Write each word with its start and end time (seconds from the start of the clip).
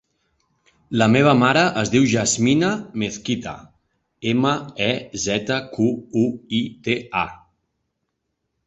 La 1.01 1.07
meva 1.15 1.33
mare 1.41 1.65
es 1.81 1.91
diu 1.95 2.07
Yasmina 2.13 2.71
Mezquita: 3.03 3.53
ema, 4.33 4.55
e, 4.87 4.91
zeta, 5.29 5.63
cu, 5.77 5.93
u, 6.25 6.29
i, 6.63 6.65
te, 6.89 6.99
a. 7.25 7.29